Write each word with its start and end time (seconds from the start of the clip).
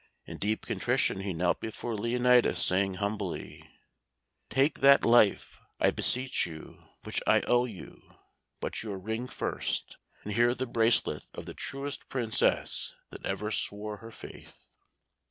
In 0.25 0.39
deep 0.39 0.65
contrition 0.65 1.19
he 1.19 1.31
knelt 1.31 1.59
before 1.61 1.95
Leonatus, 1.95 2.57
saying 2.65 2.95
humbly: 2.95 3.69
"Take 4.49 4.79
that 4.79 5.05
life, 5.05 5.59
I 5.79 5.91
beseech 5.91 6.47
you, 6.47 6.85
which 7.03 7.21
I 7.27 7.41
owe 7.41 7.65
you; 7.65 8.15
but 8.59 8.81
your 8.81 8.97
ring 8.97 9.27
first; 9.27 9.97
and 10.23 10.33
here 10.33 10.55
the 10.55 10.65
bracelet 10.65 11.27
of 11.35 11.45
the 11.45 11.53
truest 11.53 12.09
Princess 12.09 12.95
that 13.11 13.23
ever 13.27 13.51
swore 13.51 13.97
her 13.97 14.09
faith." 14.09 14.57